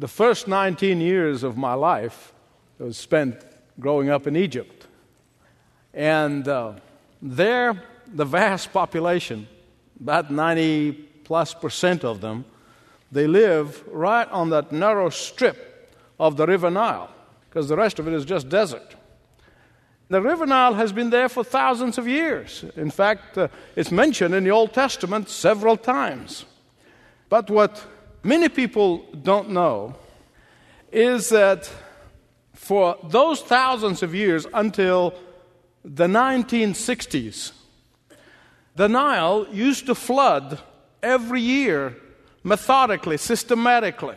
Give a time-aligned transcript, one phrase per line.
[0.00, 2.32] The first 19 years of my life
[2.78, 3.36] was spent
[3.78, 4.86] growing up in Egypt.
[5.92, 6.76] And uh,
[7.20, 9.46] there, the vast population,
[10.00, 10.92] about 90
[11.24, 12.46] plus percent of them,
[13.12, 17.10] they live right on that narrow strip of the River Nile,
[17.50, 18.96] because the rest of it is just desert.
[20.08, 22.64] The River Nile has been there for thousands of years.
[22.74, 26.46] In fact, uh, it's mentioned in the Old Testament several times.
[27.28, 27.86] But what
[28.22, 29.96] many people don't know
[30.92, 31.70] is that
[32.54, 35.14] for those thousands of years until
[35.84, 37.52] the 1960s,
[38.76, 40.60] the Nile used to flood
[41.02, 41.96] every year
[42.42, 44.16] methodically, systematically.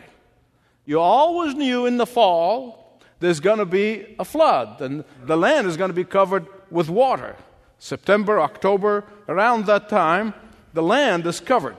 [0.84, 5.66] You always knew in the fall there's going to be a flood and the land
[5.66, 7.36] is going to be covered with water.
[7.78, 10.34] September, October, around that time,
[10.74, 11.76] the land is covered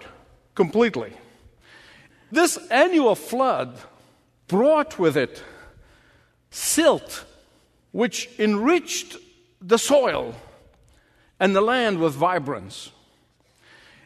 [0.55, 1.13] completely.
[2.31, 3.77] This annual flood
[4.47, 5.43] brought with it
[6.49, 7.25] silt,
[7.91, 9.17] which enriched
[9.61, 10.35] the soil
[11.39, 12.91] and the land with vibrance.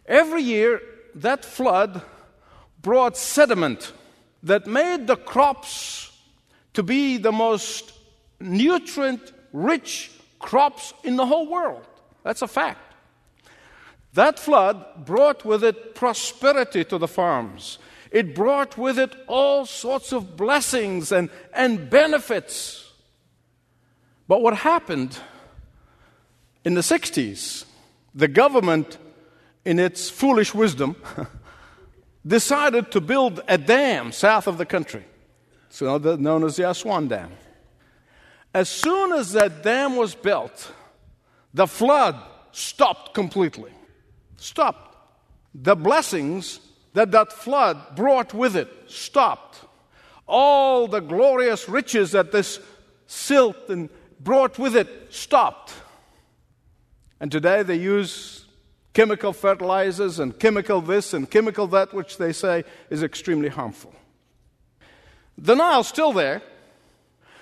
[0.06, 0.82] Every year,
[1.16, 2.02] that flood
[2.82, 3.94] brought sediment
[4.44, 6.12] that made the crops
[6.74, 7.94] to be the most
[8.40, 11.86] nutrient rich crops in the whole world.
[12.24, 12.80] That's a fact.
[14.14, 17.80] That flood brought with it prosperity to the farms.
[18.12, 22.92] It brought with it all sorts of blessings and, and benefits.
[24.28, 25.18] But what happened
[26.64, 27.66] in the 60s,
[28.16, 28.98] the government,
[29.64, 30.96] in its foolish wisdom,
[32.26, 35.06] decided to build a dam south of the country,
[35.82, 37.32] known as the Aswan Dam.
[38.54, 40.72] As soon as that dam was built,
[41.54, 42.16] the flood
[42.52, 43.72] stopped completely.
[44.38, 44.96] Stopped.
[45.54, 46.60] The blessings
[46.94, 49.62] that that flood brought with it stopped.
[50.28, 52.60] All the glorious riches that this
[53.08, 55.74] silt and brought with it stopped.
[57.20, 58.46] And today they use
[58.94, 63.94] chemical fertilizers and chemical this and chemical that, which they say is extremely harmful.
[65.38, 66.42] The Nile's still there,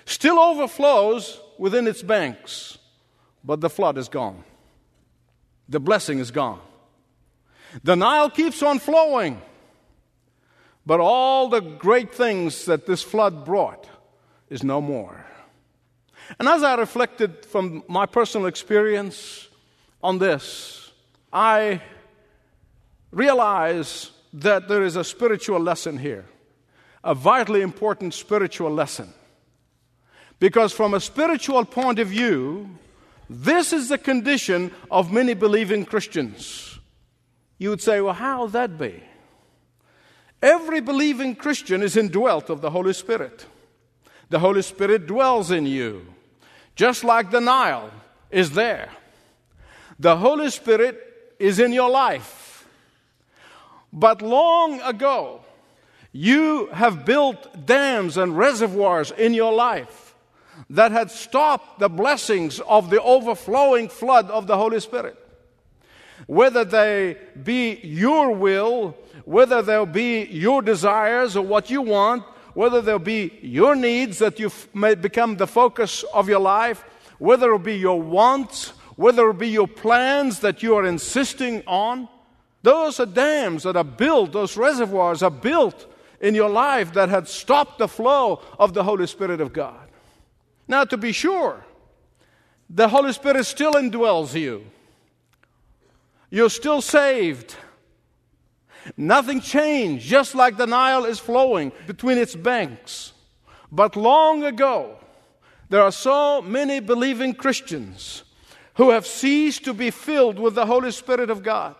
[0.04, 2.78] still overflows within its banks,
[3.42, 4.44] but the flood is gone.
[5.68, 6.60] The blessing is gone.
[7.82, 9.40] The Nile keeps on flowing,
[10.86, 13.86] but all the great things that this flood brought
[14.48, 15.24] is no more.
[16.38, 19.48] And as I reflected from my personal experience
[20.02, 20.90] on this,
[21.32, 21.80] I
[23.10, 26.26] realize that there is a spiritual lesson here,
[27.02, 29.12] a vitally important spiritual lesson.
[30.38, 32.78] Because from a spiritual point of view,
[33.28, 36.67] this is the condition of many believing Christians.
[37.58, 39.02] You would say, well, how would that be?
[40.40, 43.46] Every believing Christian is indwelt of the Holy Spirit.
[44.30, 46.06] The Holy Spirit dwells in you,
[46.76, 47.90] just like the Nile
[48.30, 48.90] is there.
[49.98, 52.66] The Holy Spirit is in your life.
[53.92, 55.40] But long ago,
[56.12, 60.14] you have built dams and reservoirs in your life
[60.70, 65.16] that had stopped the blessings of the overflowing flood of the Holy Spirit.
[66.26, 72.24] Whether they be your will, whether they'll be your desires or what you want,
[72.54, 76.84] whether they'll be your needs that you may become the focus of your life,
[77.18, 82.08] whether it'll be your wants whether it be your plans that you are insisting on,
[82.64, 85.86] those are dams that are built, those reservoirs are built
[86.20, 89.88] in your life that had stopped the flow of the Holy Spirit of God.
[90.66, 91.64] Now, to be sure,
[92.68, 94.64] the Holy Spirit still indwells you.
[96.30, 97.56] You're still saved.
[98.96, 103.12] Nothing changed, just like the Nile is flowing between its banks.
[103.70, 104.96] But long ago,
[105.68, 108.24] there are so many believing Christians
[108.74, 111.74] who have ceased to be filled with the Holy Spirit of God,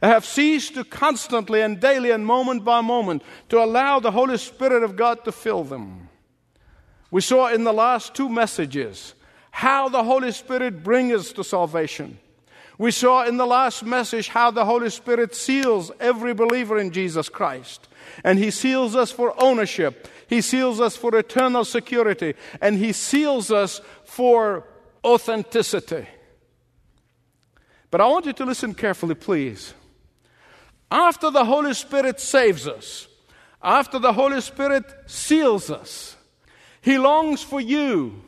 [0.00, 4.82] have ceased to constantly and daily and moment by moment to allow the Holy Spirit
[4.82, 6.08] of God to fill them.
[7.10, 9.14] We saw in the last two messages
[9.50, 12.18] how the Holy Spirit brings us to salvation.
[12.78, 17.28] We saw in the last message how the Holy Spirit seals every believer in Jesus
[17.28, 17.88] Christ.
[18.22, 20.06] And He seals us for ownership.
[20.28, 22.34] He seals us for eternal security.
[22.60, 24.64] And He seals us for
[25.04, 26.06] authenticity.
[27.90, 29.74] But I want you to listen carefully, please.
[30.90, 33.08] After the Holy Spirit saves us,
[33.60, 36.16] after the Holy Spirit seals us,
[36.80, 38.22] He longs for you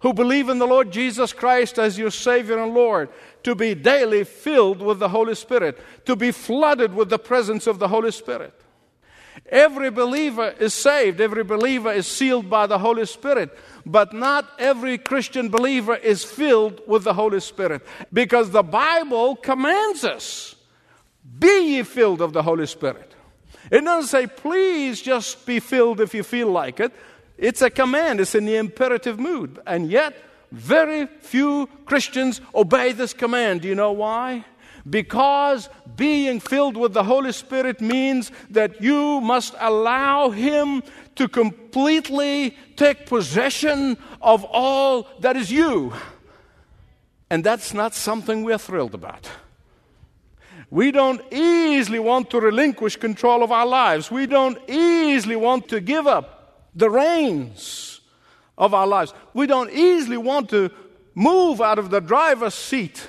[0.00, 3.08] who believe in the Lord Jesus Christ as your Savior and Lord
[3.42, 7.78] to be daily filled with the Holy Spirit, to be flooded with the presence of
[7.78, 8.54] the Holy Spirit.
[9.46, 13.56] Every believer is saved, every believer is sealed by the Holy Spirit,
[13.86, 17.82] but not every Christian believer is filled with the Holy Spirit
[18.12, 20.56] because the Bible commands us
[21.38, 23.14] be ye filled of the Holy Spirit.
[23.70, 26.92] It doesn't say, please just be filled if you feel like it.
[27.36, 29.60] It's a command, it's in the imperative mood.
[29.66, 30.16] And yet,
[30.50, 33.62] very few Christians obey this command.
[33.62, 34.44] Do you know why?
[34.88, 40.82] Because being filled with the Holy Spirit means that you must allow Him
[41.16, 45.92] to completely take possession of all that is you.
[47.28, 49.28] And that's not something we're thrilled about.
[50.70, 54.10] We don't easily want to relinquish control of our lives.
[54.10, 57.97] We don't easily want to give up the reins
[58.58, 59.14] of our lives.
[59.32, 60.70] We don't easily want to
[61.14, 63.08] move out of the driver's seat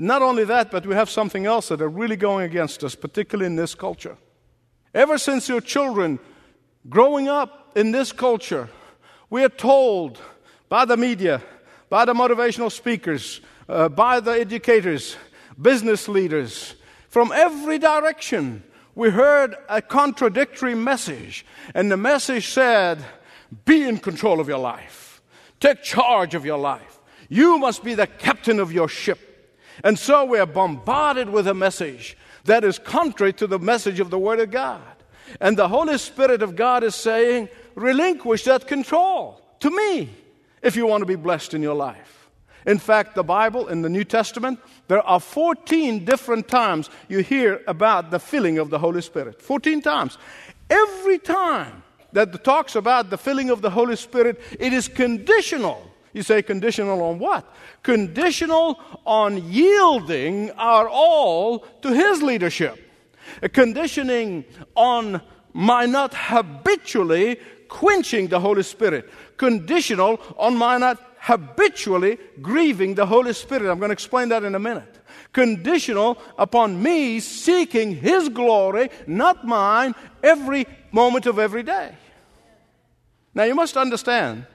[0.00, 3.46] not only that, but we have something else that are really going against us, particularly
[3.46, 4.16] in this culture.
[4.94, 6.18] Ever since your children
[6.88, 8.68] growing up in this culture,
[9.30, 10.20] we are told
[10.68, 11.42] by the media,
[11.90, 15.16] by the motivational speakers, uh, by the educators,
[15.60, 16.74] business leaders,
[17.08, 18.62] from every direction,
[18.94, 21.46] we heard a contradictory message.
[21.74, 23.04] And the message said,
[23.64, 25.22] Be in control of your life,
[25.60, 27.00] take charge of your life.
[27.28, 29.18] You must be the captain of your ship.
[29.82, 34.10] And so we are bombarded with a message that is contrary to the message of
[34.10, 34.82] the Word of God.
[35.40, 40.10] And the Holy Spirit of God is saying, relinquish that control to me
[40.62, 42.28] if you want to be blessed in your life.
[42.66, 44.58] In fact, the Bible in the New Testament,
[44.88, 49.42] there are 14 different times you hear about the filling of the Holy Spirit.
[49.42, 50.18] 14 times.
[50.70, 51.82] Every time
[52.14, 57.02] that talks about the filling of the Holy Spirit, it is conditional you say, conditional
[57.02, 57.44] on what?
[57.82, 62.78] Conditional on yielding our all to His leadership.
[63.42, 64.44] A conditioning
[64.76, 65.20] on
[65.52, 69.10] my not habitually quenching the Holy Spirit.
[69.36, 73.68] Conditional on my not habitually grieving the Holy Spirit.
[73.68, 75.00] I'm going to explain that in a minute.
[75.32, 81.96] Conditional upon me seeking His glory, not mine, every moment of every day.
[83.34, 84.46] Now you must understand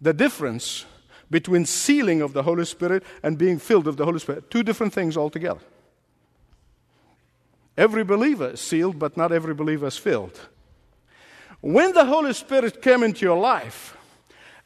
[0.00, 0.86] the difference
[1.30, 4.50] between sealing of the Holy Spirit and being filled of the Holy Spirit.
[4.50, 5.60] Two different things altogether.
[7.76, 10.38] Every believer is sealed, but not every believer is filled.
[11.60, 13.96] When the Holy Spirit came into your life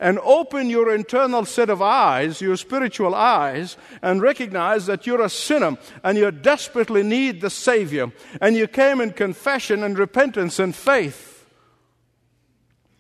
[0.01, 5.29] and opened your internal set of eyes, your spiritual eyes, and recognized that you're a
[5.29, 8.11] sinner and you desperately need the Savior,
[8.41, 11.36] and you came in confession and repentance and faith,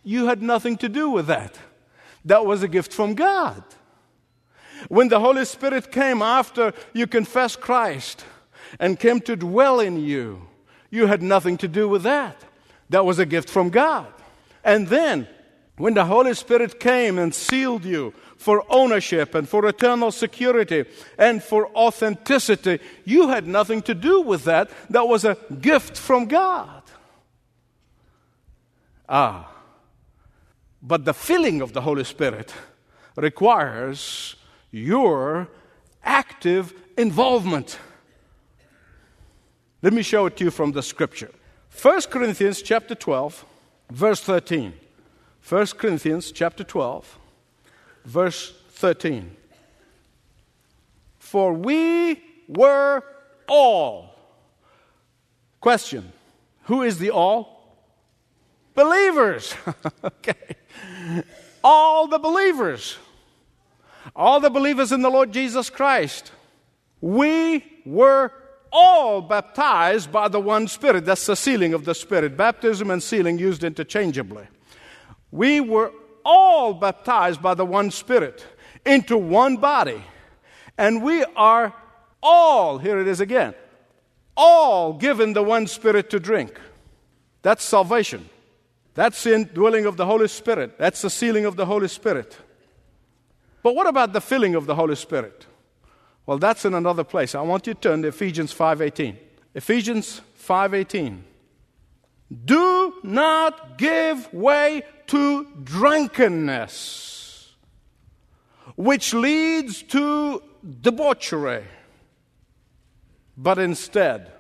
[0.07, 1.59] you had nothing to do with that.
[2.25, 3.63] That was a gift from God.
[4.89, 8.25] When the Holy Spirit came after you confessed Christ
[8.79, 10.47] and came to dwell in you,
[10.91, 12.41] you had nothing to do with that.
[12.89, 14.07] That was a gift from God.
[14.63, 15.27] And then,
[15.77, 20.85] when the Holy Spirit came and sealed you for ownership and for eternal security
[21.19, 24.71] and for authenticity, you had nothing to do with that.
[24.89, 26.83] That was a gift from God.
[29.09, 29.55] Ah.
[30.87, 32.55] But the filling of the Holy Spirit
[33.17, 34.37] requires
[34.71, 35.49] your
[36.05, 37.79] active involvement.
[39.83, 41.33] Let me show it to you from the scripture.
[41.83, 43.45] 1 Corinthians chapter 12,
[43.91, 44.75] verse 13.
[45.49, 47.19] 1 Corinthians chapter 12,
[48.05, 49.37] verse 13.
[51.19, 53.03] For we were
[53.49, 54.15] all.
[55.61, 56.13] Question
[56.65, 57.56] Who is the all?
[58.77, 59.55] Believers.
[60.05, 60.55] okay.
[61.65, 62.97] All the believers.
[64.15, 66.31] All the believers in the Lord Jesus Christ.
[67.01, 68.33] We were
[68.71, 71.07] all baptized by the one Spirit.
[71.07, 72.37] That's the sealing of the Spirit.
[72.37, 74.47] Baptism and sealing used interchangeably.
[75.31, 75.93] We were
[76.25, 78.45] all baptized by the one Spirit
[78.85, 80.03] into one body.
[80.77, 81.75] And we are
[82.23, 83.55] all, here it is again,
[84.37, 86.61] all given the one Spirit to drink.
[87.41, 88.29] That's salvation.
[88.97, 90.79] That's the indwelling of the Holy Spirit.
[90.79, 92.39] That's the sealing of the Holy Spirit.
[93.63, 95.47] But what about the filling of the Holy Spirit?
[96.25, 97.35] Well, that's in another place.
[97.35, 99.19] I want you to turn to Ephesians 5:18.
[99.55, 101.25] Ephesians 5:18.
[102.45, 107.55] Do not give way to drunkenness,
[108.77, 110.43] which leads to
[110.81, 111.65] debauchery,
[113.37, 114.33] but instead,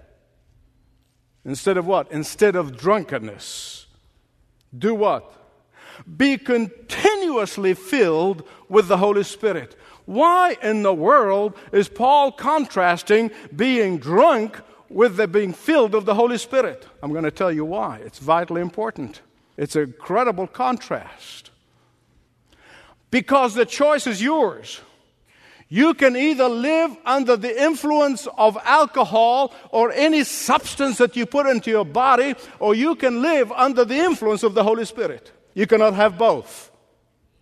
[1.44, 2.10] instead of what?
[2.10, 3.85] Instead of drunkenness
[4.78, 5.32] do what?
[6.16, 9.76] Be continuously filled with the Holy Spirit.
[10.04, 16.14] Why in the world is Paul contrasting being drunk with the being filled of the
[16.14, 16.86] Holy Spirit.
[17.02, 17.98] I'm going to tell you why.
[18.04, 19.20] It's vitally important.
[19.56, 21.50] It's a credible contrast.
[23.10, 24.80] Because the choice is yours.
[25.68, 31.46] You can either live under the influence of alcohol or any substance that you put
[31.46, 35.32] into your body, or you can live under the influence of the Holy Spirit.
[35.54, 36.70] You cannot have both.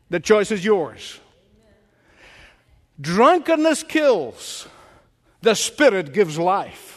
[0.08, 1.20] The choice is yours.
[3.00, 4.68] Drunkenness kills,
[5.42, 6.93] the Spirit gives life.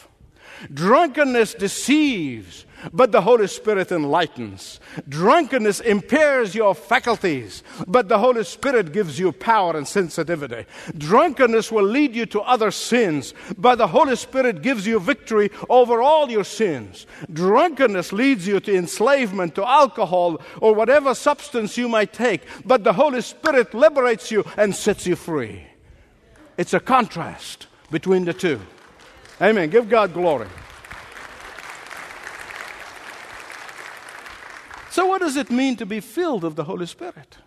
[0.72, 4.80] Drunkenness deceives, but the Holy Spirit enlightens.
[5.08, 10.64] Drunkenness impairs your faculties, but the Holy Spirit gives you power and sensitivity.
[10.96, 16.00] Drunkenness will lead you to other sins, but the Holy Spirit gives you victory over
[16.00, 17.06] all your sins.
[17.32, 22.92] Drunkenness leads you to enslavement, to alcohol, or whatever substance you might take, but the
[22.92, 25.66] Holy Spirit liberates you and sets you free.
[26.56, 28.60] It's a contrast between the two.
[29.40, 29.70] Amen.
[29.70, 30.48] Give God glory.
[34.90, 37.38] So, what does it mean to be filled of the Holy Spirit?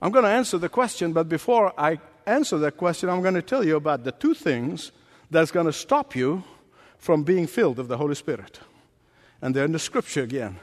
[0.00, 3.42] I'm going to answer the question, but before I answer that question, I'm going to
[3.42, 4.90] tell you about the two things
[5.30, 6.42] that's going to stop you
[6.98, 8.58] from being filled of the Holy Spirit.
[9.40, 10.58] And they're in the scripture again.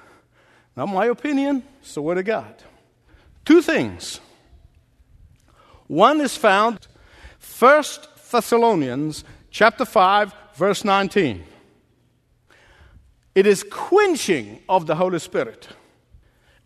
[0.75, 2.53] Not my opinion, it's the Word of God.
[3.45, 4.19] Two things.
[5.88, 6.88] One is found
[7.59, 7.83] 1
[8.31, 11.44] Thessalonians chapter 5 verse 19.
[13.36, 15.70] It is quenching of the Holy Spirit.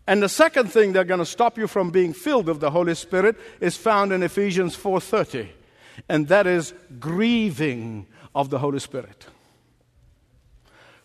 [0.06, 2.94] And the second thing that's going to stop you from being filled of the Holy
[2.94, 5.48] Spirit is found in Ephesians 4:30,
[6.08, 9.26] and that is grieving of the Holy Spirit.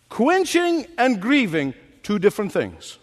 [0.08, 1.72] Quenching and grieving
[2.02, 2.98] two different things.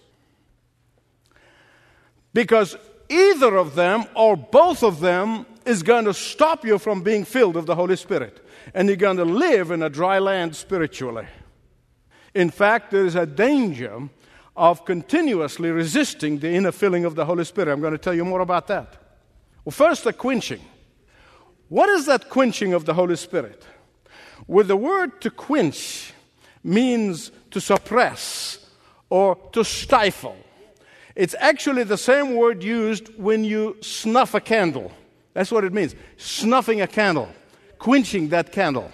[2.34, 2.76] Because
[3.10, 7.56] either of them or both of them is going to stop you from being filled
[7.56, 11.28] of the Holy Spirit and you're going to live in a dry land spiritually.
[12.34, 14.10] In fact, there is a danger
[14.56, 17.72] of continuously resisting the inner filling of the Holy Spirit.
[17.72, 18.98] I'm going to tell you more about that.
[19.64, 20.62] Well, first, the quenching.
[21.70, 23.64] What is that quenching of the Holy Spirit?
[24.48, 26.14] Well, the word to quench
[26.64, 28.60] means to suppress
[29.10, 30.38] or to stifle.
[31.16, 34.92] It's actually the same word used when you snuff a candle.
[35.34, 37.30] That's what it means snuffing a candle,
[37.80, 38.92] quenching that candle.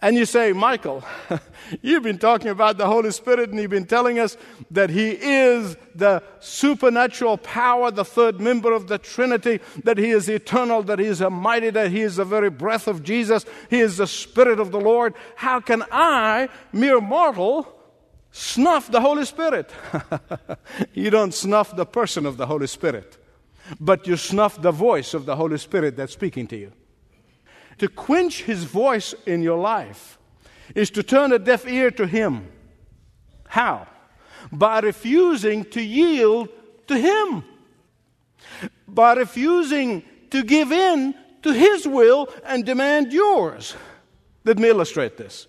[0.00, 1.02] And you say, Michael,
[1.82, 4.36] you've been talking about the Holy Spirit and you've been telling us
[4.70, 10.28] that He is the supernatural power, the third member of the Trinity, that He is
[10.28, 13.96] eternal, that He is mighty, that He is the very breath of Jesus, He is
[13.96, 15.14] the Spirit of the Lord.
[15.34, 17.66] How can I, mere mortal,
[18.30, 19.72] snuff the Holy Spirit?
[20.94, 23.18] you don't snuff the person of the Holy Spirit,
[23.80, 26.72] but you snuff the voice of the Holy Spirit that's speaking to you.
[27.78, 30.18] To quench his voice in your life
[30.74, 32.48] is to turn a deaf ear to him.
[33.48, 33.86] How?
[34.52, 36.48] By refusing to yield
[36.88, 37.44] to him.
[38.86, 43.74] By refusing to give in to his will and demand yours.
[44.44, 45.46] Let me illustrate this.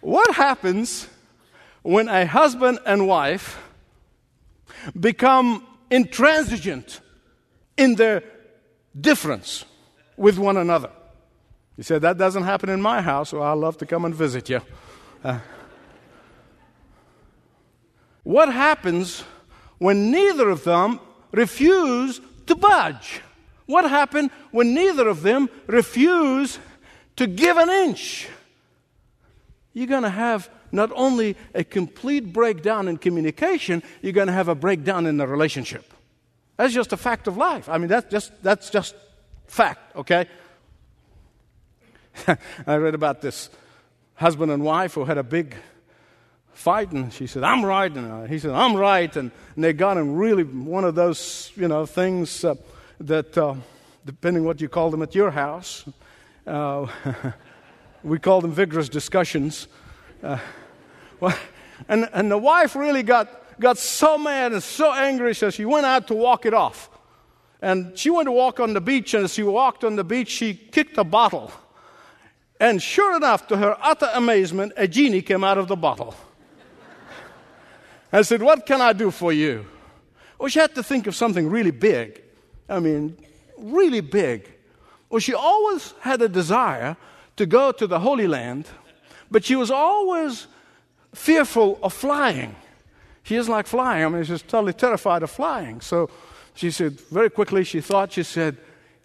[0.00, 1.06] What happens
[1.82, 3.58] when a husband and wife
[4.98, 7.00] become intransigent
[7.76, 8.22] in their
[8.98, 9.64] difference?
[10.20, 10.90] With one another.
[11.76, 14.50] He said, That doesn't happen in my house, so I'd love to come and visit
[14.50, 14.60] you.
[15.24, 15.38] Uh,
[18.22, 19.24] what happens
[19.78, 21.00] when neither of them
[21.32, 23.22] refuse to budge?
[23.64, 26.58] What happened when neither of them refuse
[27.16, 28.28] to give an inch?
[29.72, 34.48] You're going to have not only a complete breakdown in communication, you're going to have
[34.48, 35.94] a breakdown in the relationship.
[36.58, 37.70] That's just a fact of life.
[37.70, 38.94] I mean, that's just, that's just
[39.50, 40.28] Fact, okay?
[42.68, 43.50] I read about this
[44.14, 45.56] husband and wife who had a big
[46.52, 49.96] fight, and she said, I'm right, and he said, I'm right, and, and they got
[49.96, 52.54] in really one of those, you know, things uh,
[53.00, 53.56] that, uh,
[54.06, 55.84] depending what you call them at your house,
[56.46, 56.86] uh,
[58.04, 59.66] we call them vigorous discussions.
[60.22, 60.38] Uh,
[61.18, 61.36] well,
[61.88, 65.86] and, and the wife really got, got so mad and so angry, so she went
[65.86, 66.88] out to walk it off.
[67.62, 70.28] And she went to walk on the beach, and as she walked on the beach,
[70.28, 71.52] she kicked a bottle.
[72.58, 76.14] And sure enough, to her utter amazement, a genie came out of the bottle.
[78.12, 79.66] I said, What can I do for you?
[80.38, 82.22] Well, she had to think of something really big.
[82.68, 83.16] I mean,
[83.58, 84.50] really big.
[85.08, 86.96] Well, she always had a desire
[87.36, 88.66] to go to the Holy Land,
[89.30, 90.46] but she was always
[91.14, 92.54] fearful of flying.
[93.22, 94.04] She is like flying.
[94.04, 95.80] I mean, she's totally terrified of flying.
[95.80, 96.10] So
[96.54, 98.56] she said, very quickly, she thought, she said,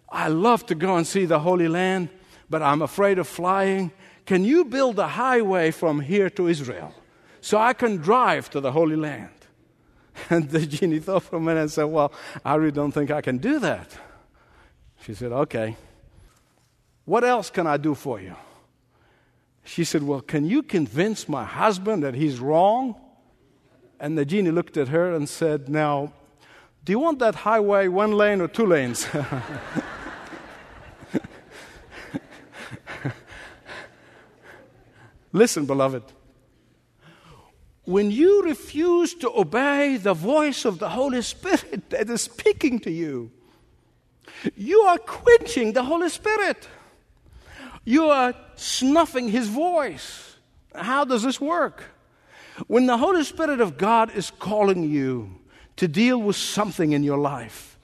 [0.08, 2.08] I love to go and see the Holy Land,
[2.48, 3.92] but I'm afraid of flying.
[4.24, 6.94] Can you build a highway from here to Israel
[7.40, 9.30] so I can drive to the Holy Land?
[10.30, 12.12] And the genie thought for a minute and said, Well,
[12.44, 13.96] I really don't think I can do that.
[15.02, 15.76] She said, Okay.
[17.04, 18.34] What else can I do for you?
[19.64, 22.94] She said, Well, can you convince my husband that he's wrong?
[24.00, 26.12] And the genie looked at her and said, Now,
[26.86, 29.08] do you want that highway one lane or two lanes?
[35.32, 36.04] Listen, beloved.
[37.86, 42.92] When you refuse to obey the voice of the Holy Spirit that is speaking to
[42.92, 43.32] you,
[44.54, 46.68] you are quenching the Holy Spirit.
[47.84, 50.36] You are snuffing His voice.
[50.72, 51.82] How does this work?
[52.68, 55.40] When the Holy Spirit of God is calling you
[55.76, 57.78] to deal with something in your life,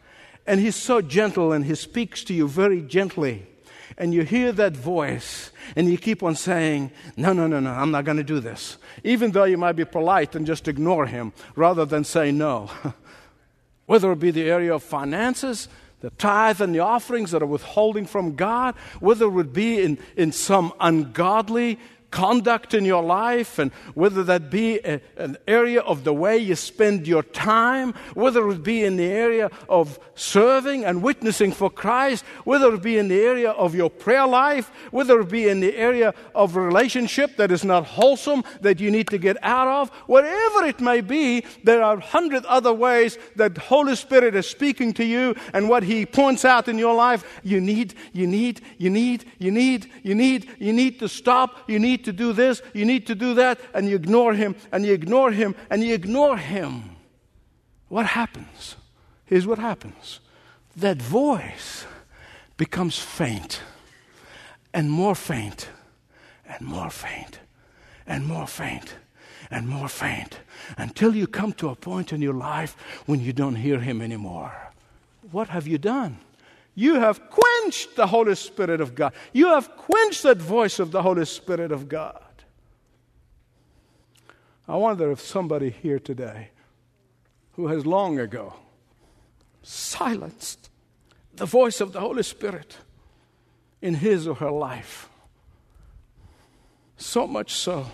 [0.46, 3.46] and He's so gentle and He speaks to you very gently,
[3.98, 7.90] and you hear that voice, and you keep on saying, No, no, no, no, I'm
[7.90, 8.78] not going to do this.
[9.04, 12.70] Even though you might be polite and just ignore Him rather than say no.
[13.86, 15.68] Whether it be the area of finances,
[16.02, 19.98] the tithe and the offerings that are withholding from God, whether it would be in,
[20.16, 21.78] in some ungodly
[22.12, 26.54] conduct in your life, and whether that be a, an area of the way you
[26.54, 32.24] spend your time, whether it be in the area of serving and witnessing for Christ,
[32.44, 35.74] whether it be in the area of your prayer life, whether it be in the
[35.74, 40.64] area of relationship that is not wholesome, that you need to get out of, whatever
[40.66, 45.04] it may be, there are a hundred other ways that Holy Spirit is speaking to
[45.04, 49.24] you, and what He points out in your life, you need, you need, you need,
[49.38, 53.06] you need, you need, you need to stop, you need to do this, you need
[53.06, 56.96] to do that, and you ignore him, and you ignore him, and you ignore him.
[57.88, 58.76] What happens?
[59.24, 60.20] Here's what happens
[60.76, 61.86] that voice
[62.56, 63.60] becomes faint,
[64.72, 65.68] and more faint,
[66.46, 67.40] and more faint,
[68.06, 68.94] and more faint,
[69.50, 70.40] and more faint,
[70.78, 74.52] until you come to a point in your life when you don't hear him anymore.
[75.30, 76.18] What have you done?
[76.74, 79.12] You have quenched the Holy Spirit of God.
[79.32, 82.22] You have quenched that voice of the Holy Spirit of God.
[84.66, 86.48] I wonder if somebody here today
[87.52, 88.54] who has long ago
[89.62, 90.70] silenced
[91.34, 92.78] the voice of the Holy Spirit
[93.80, 95.08] in his or her life,
[96.96, 97.86] so much so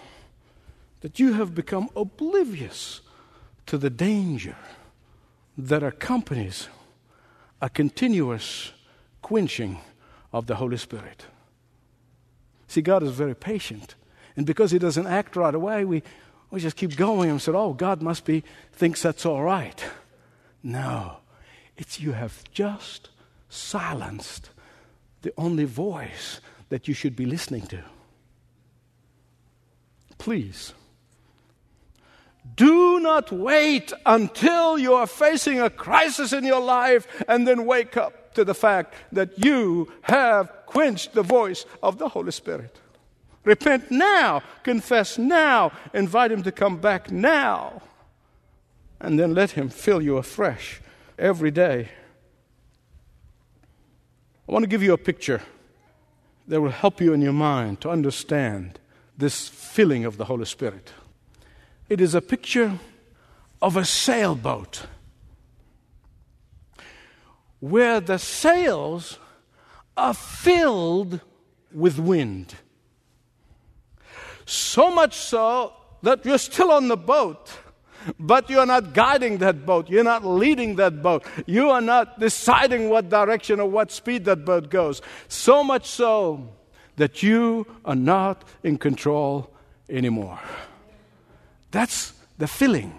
[1.01, 3.01] that you have become oblivious
[3.67, 4.57] to the danger
[5.57, 6.69] that accompanies
[7.61, 8.73] a continuous
[9.23, 9.81] quenching
[10.33, 11.27] of the Holy Spirit.
[12.67, 13.95] See, God is very patient.
[14.37, 16.03] And because He doesn't act right away, we,
[16.51, 19.85] we just keep going and said, Oh, God must be thinks that's all right.
[20.63, 21.19] No.
[21.77, 23.11] It's you have just
[23.49, 24.51] silenced
[25.23, 27.83] the only voice that you should be listening to.
[30.19, 30.75] Please
[32.57, 37.97] do not wait until you are facing a crisis in your life and then wake
[37.97, 42.79] up to the fact that you have quenched the voice of the Holy Spirit.
[43.45, 47.83] Repent now, confess now, invite Him to come back now,
[49.01, 50.81] and then let Him fill you afresh
[51.19, 51.89] every day.
[54.49, 55.43] I want to give you a picture
[56.47, 58.79] that will help you in your mind to understand
[59.17, 60.93] this filling of the Holy Spirit.
[61.89, 62.79] It is a picture
[63.63, 64.87] of a sailboat
[67.61, 69.19] where the sails
[69.97, 71.21] are filled
[71.73, 72.55] with wind.
[74.47, 75.73] So much so
[76.03, 77.51] that you're still on the boat,
[78.19, 79.91] but you're not guiding that boat.
[79.91, 81.25] You're not leading that boat.
[81.47, 85.03] You are not deciding what direction or what speed that boat goes.
[85.27, 86.49] So much so
[86.97, 89.53] that you are not in control
[89.91, 90.39] anymore.
[91.71, 92.99] That's the filling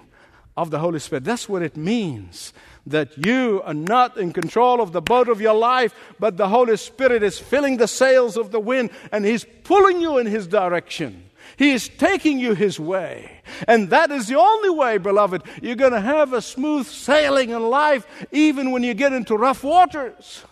[0.56, 1.24] of the Holy Spirit.
[1.24, 2.54] That's what it means
[2.86, 6.76] that you are not in control of the boat of your life, but the Holy
[6.78, 11.30] Spirit is filling the sails of the wind and He's pulling you in His direction.
[11.58, 13.42] He is taking you His way.
[13.68, 17.70] And that is the only way, beloved, you're going to have a smooth sailing in
[17.70, 20.44] life, even when you get into rough waters.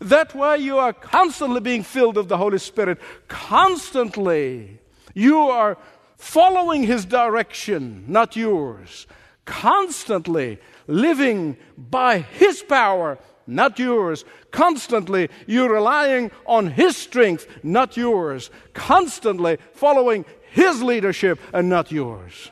[0.00, 2.98] That way, you are constantly being filled of the Holy Spirit.
[3.28, 4.78] Constantly.
[5.14, 5.78] You are
[6.18, 9.06] following His direction, not yours.
[9.46, 14.26] Constantly living by His power, not yours.
[14.50, 18.50] Constantly, you're relying on His strength, not yours.
[18.74, 22.50] Constantly following His leadership and not yours.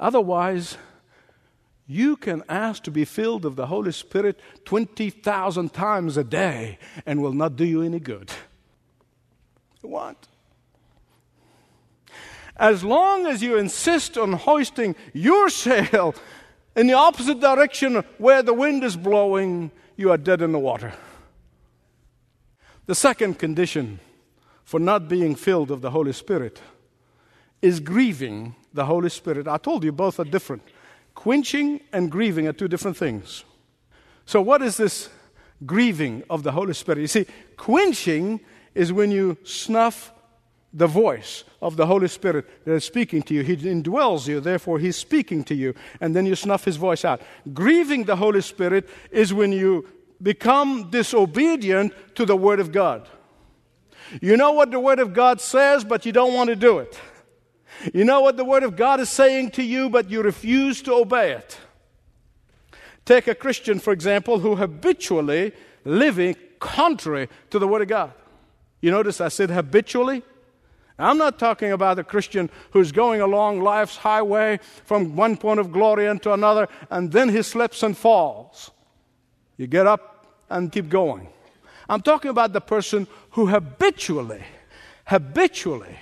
[0.00, 0.76] Otherwise,
[1.86, 7.22] You can ask to be filled of the Holy Spirit 20,000 times a day and
[7.22, 8.30] will not do you any good.
[9.82, 10.26] What?
[12.58, 16.14] As long as you insist on hoisting your sail
[16.74, 20.92] in the opposite direction where the wind is blowing, you are dead in the water.
[22.86, 24.00] The second condition
[24.64, 26.60] for not being filled of the Holy Spirit
[27.60, 29.48] is grieving the Holy Spirit.
[29.48, 30.62] I told you both are different.
[31.14, 33.44] Quenching and grieving are two different things.
[34.26, 35.08] So, what is this
[35.64, 37.00] grieving of the Holy Spirit?
[37.00, 38.40] You see, quenching
[38.74, 40.12] is when you snuff
[40.76, 43.42] the voice of the Holy Spirit that is speaking to you.
[43.42, 47.22] He indwells you, therefore, He's speaking to you, and then you snuff His voice out.
[47.54, 49.88] Grieving the Holy Spirit is when you
[50.22, 53.08] become disobedient to the Word of God.
[54.20, 57.00] You know what the Word of God says, but you don't want to do it.
[57.94, 60.92] You know what the Word of God is saying to you, but you refuse to
[60.92, 61.58] obey it.
[63.06, 65.52] Take a Christian, for example, who habitually
[65.84, 68.12] living contrary to the Word of God.
[68.82, 70.22] You notice I said habitually?
[70.98, 75.70] I'm not talking about a Christian who's going along life's highway from one point of
[75.70, 78.70] glory into another, and then he slips and falls.
[79.58, 81.28] You get up and keep going.
[81.88, 84.42] I'm talking about the person who habitually,
[85.06, 85.98] habitually,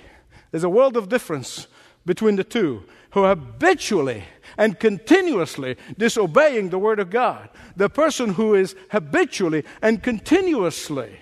[0.51, 1.67] there's a world of difference
[2.05, 4.23] between the two, who habitually
[4.57, 7.49] and continuously disobeying the Word of God.
[7.75, 11.19] The person who is habitually and continuously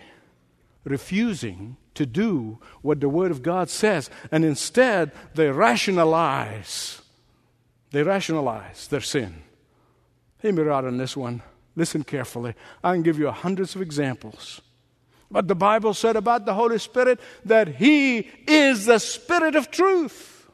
[0.83, 7.01] refusing to do what the Word of God says, and instead they rationalize.
[7.91, 9.43] They rationalize their sin.
[10.39, 11.41] Hear me out on this one.
[11.75, 12.55] Listen carefully.
[12.83, 14.61] I can give you hundreds of examples.
[15.31, 20.47] But the Bible said about the Holy Spirit that He is the Spirit of truth.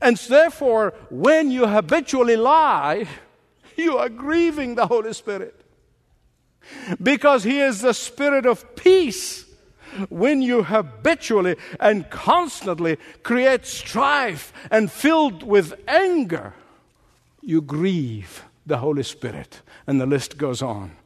[0.00, 3.06] And therefore, when you habitually lie,
[3.76, 5.65] you are grieving the Holy Spirit.
[7.02, 9.46] Because He is the Spirit of peace
[10.08, 16.54] when you habitually and constantly create strife and filled with anger,
[17.40, 19.62] you grieve the Holy Spirit.
[19.86, 20.96] And the list goes on.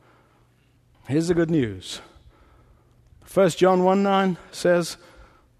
[1.06, 2.00] Here's the good news
[3.32, 4.96] 1 John 1 9 says,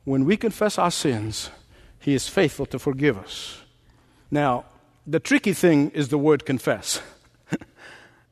[0.04, 1.50] When we confess our sins,
[1.98, 3.62] He is faithful to forgive us.
[4.30, 4.64] Now,
[5.06, 7.02] the tricky thing is the word confess.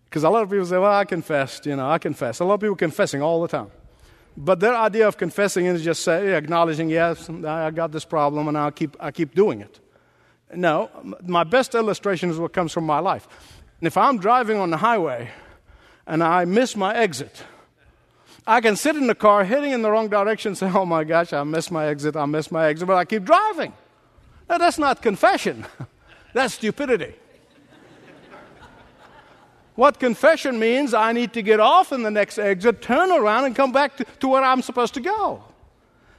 [0.09, 2.40] Because a lot of people say, Well, I confessed, you know, I confess.
[2.40, 3.71] A lot of people confessing all the time.
[4.40, 8.57] But their idea of confessing is just say, acknowledging, yes, I got this problem and
[8.57, 9.81] I'll keep, I keep doing it.
[10.55, 10.90] No,
[11.27, 13.27] my best illustration is what comes from my life.
[13.81, 15.31] And if I'm driving on the highway
[16.07, 17.42] and I miss my exit,
[18.47, 21.03] I can sit in the car heading in the wrong direction and say, oh my
[21.03, 23.73] gosh, I missed my exit, I missed my exit, but I keep driving.
[24.49, 25.66] Now, that's not confession,
[26.33, 27.14] that's stupidity.
[29.79, 33.55] What confession means, I need to get off in the next exit, turn around, and
[33.55, 35.45] come back to, to where I'm supposed to go.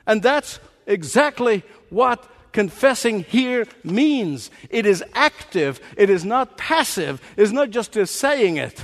[0.08, 4.50] And that's exactly what confessing here means.
[4.70, 8.82] It is active, it is not passive, it's not just saying it.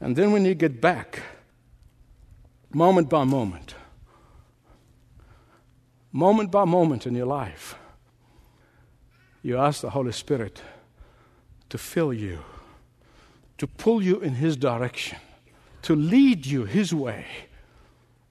[0.00, 1.20] And then when you get back,
[2.72, 3.74] moment by moment,
[6.12, 7.74] moment by moment in your life,
[9.42, 10.62] you ask the Holy Spirit
[11.70, 12.38] to fill you
[13.58, 15.18] to pull you in His direction,
[15.82, 17.26] to lead you His way,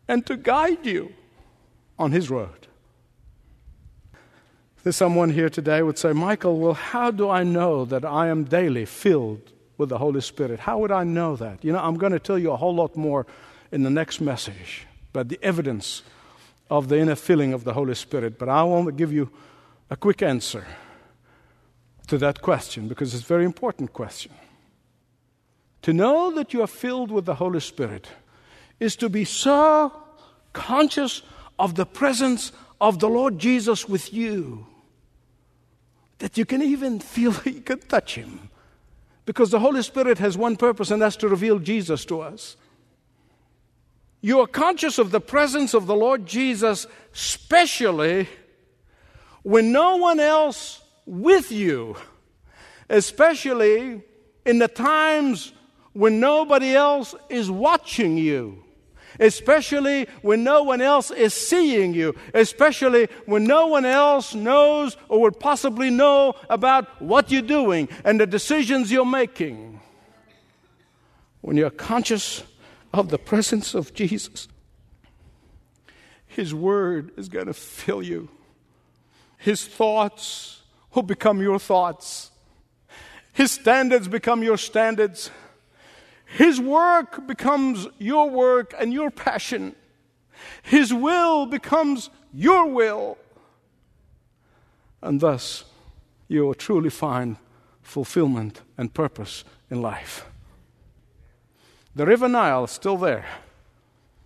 [0.07, 1.13] and to guide you
[1.97, 2.67] on His road.
[4.83, 8.43] There's someone here today would say, Michael, well, how do I know that I am
[8.43, 10.59] daily filled with the Holy Spirit?
[10.59, 11.63] How would I know that?
[11.63, 13.25] You know, I'm going to tell you a whole lot more
[13.71, 16.03] in the next message, but the evidence
[16.69, 18.37] of the inner filling of the Holy Spirit.
[18.37, 19.31] But I want to give you
[19.89, 20.67] a quick answer
[22.07, 24.33] to that question because it's a very important question.
[25.83, 28.07] To know that you are filled with the Holy Spirit
[28.79, 29.91] is to be so
[30.53, 31.21] conscious
[31.59, 34.65] of the presence of the Lord Jesus with you
[36.19, 38.49] that you can even feel you can touch Him.
[39.25, 42.57] Because the Holy Spirit has one purpose, and that's to reveal Jesus to us.
[44.21, 48.29] You are conscious of the presence of the Lord Jesus, especially
[49.43, 51.97] when no one else with you,
[52.89, 54.01] especially
[54.45, 55.51] in the times
[55.93, 58.63] when nobody else is watching you,
[59.19, 65.21] especially when no one else is seeing you, especially when no one else knows or
[65.21, 69.79] would possibly know about what you're doing and the decisions you're making.
[71.41, 72.43] When you're conscious
[72.93, 74.47] of the presence of Jesus,
[76.25, 78.29] His Word is going to fill you.
[79.37, 80.61] His thoughts
[80.95, 82.31] will become your thoughts.
[83.33, 85.31] His standards become your standards.
[86.33, 89.75] His work becomes your work and your passion.
[90.63, 93.19] His will becomes your will.
[94.99, 95.65] And thus,
[96.27, 97.37] you will truly find
[97.83, 100.25] fulfillment and purpose in life.
[101.95, 103.27] The River Nile is still there,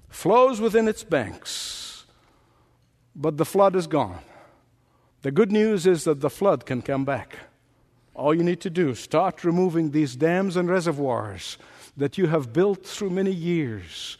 [0.07, 2.05] flows within its banks,
[3.13, 4.23] but the flood is gone.
[5.23, 7.35] The good news is that the flood can come back.
[8.15, 11.57] All you need to do is start removing these dams and reservoirs
[11.97, 14.17] that you have built through many years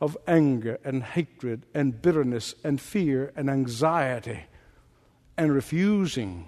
[0.00, 4.44] of anger and hatred and bitterness and fear and anxiety
[5.36, 6.46] and refusing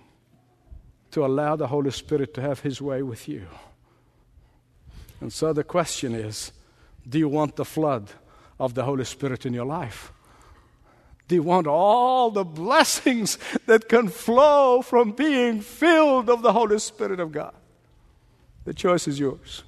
[1.11, 3.47] to allow the Holy Spirit to have His way with you.
[5.21, 6.53] And so the question is
[7.09, 8.11] do you want the flood
[8.61, 10.13] of the Holy Spirit in your life?
[11.29, 16.79] Do you want all the blessings that can flow from being filled of the Holy
[16.79, 17.55] Spirit of God?
[18.65, 19.65] The choice is yours.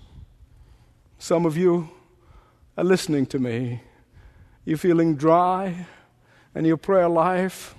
[1.18, 1.90] Some of you
[2.76, 3.82] are listening to me.
[4.64, 5.86] You're feeling dry,
[6.54, 7.74] and your prayer life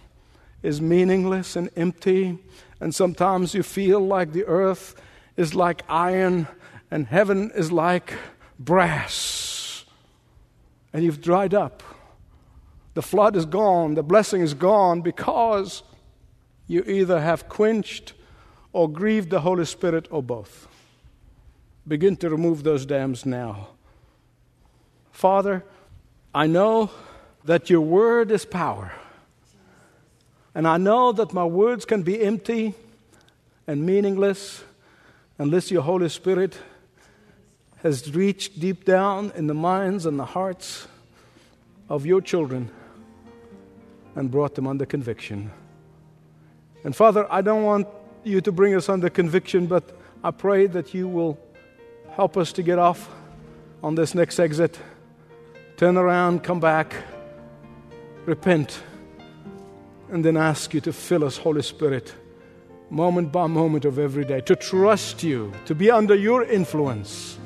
[0.61, 2.37] is meaningless and empty.
[2.79, 5.01] And sometimes you feel like the earth
[5.37, 6.47] is like iron
[6.91, 8.13] and heaven is like
[8.57, 9.85] brass.
[10.91, 11.83] And you've dried up.
[12.93, 15.83] The flood is gone, the blessing is gone because
[16.67, 18.13] you either have quenched
[18.73, 20.68] or grieved the Holy Spirit or both.
[21.89, 23.69] Begin to remove those dams now.
[25.11, 25.65] Father,
[26.35, 26.91] I know
[27.45, 28.93] that your word is power.
[30.53, 32.75] And I know that my words can be empty
[33.65, 34.63] and meaningless
[35.39, 36.59] unless your Holy Spirit
[37.81, 40.87] has reached deep down in the minds and the hearts
[41.89, 42.69] of your children
[44.15, 45.49] and brought them under conviction.
[46.83, 47.87] And Father, I don't want
[48.23, 51.39] you to bring us under conviction, but I pray that you will
[52.19, 53.09] help us to get off
[53.81, 54.77] on this next exit,
[55.77, 56.93] turn around, come back,
[58.25, 58.83] repent,
[60.11, 62.13] and then ask you to fill us, Holy Spirit,
[62.89, 67.39] moment by moment of every day, to trust you, to be under your influence,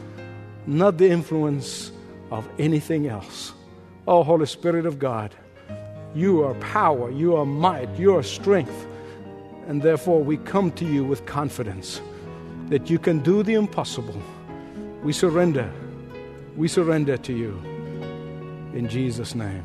[0.66, 1.92] not the influence
[2.32, 3.54] of anything else.
[4.08, 5.36] Oh, Holy Spirit of God,
[6.16, 8.88] you are power, you are might, you are strength.
[9.68, 12.02] And therefore, we come to you with confidence
[12.70, 14.20] that you can do the impossible.
[15.04, 15.70] We surrender.
[16.56, 17.60] We surrender to you.
[18.74, 19.64] In Jesus' name.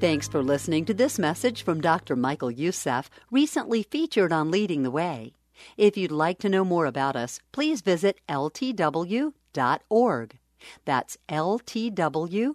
[0.00, 2.16] Thanks for listening to this message from Dr.
[2.16, 5.34] Michael Youssef, recently featured on Leading the Way.
[5.76, 9.32] If you'd like to know more about us, please visit ltw.org.
[10.84, 12.54] That's ltw.org.